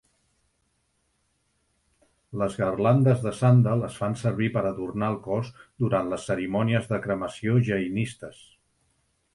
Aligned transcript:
Les 2.43 2.57
garlandes 2.61 3.21
de 3.27 3.35
sàndal 3.41 3.85
es 3.89 4.01
fan 4.03 4.19
servir 4.23 4.51
per 4.57 4.65
adornar 4.71 5.11
el 5.15 5.19
cos 5.29 5.53
durant 5.85 6.11
les 6.15 6.27
cerimònies 6.33 6.93
de 6.95 7.03
cremació 7.07 7.61
jainistes. 7.71 8.45